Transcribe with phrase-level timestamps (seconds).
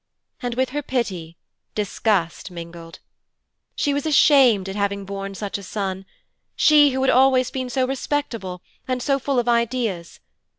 [0.41, 1.37] And with her pity
[1.75, 2.97] disgust mingled.
[3.75, 6.07] She was ashamed at having borne such a son,
[6.55, 10.19] she who had always been so respectable and so full of ideas.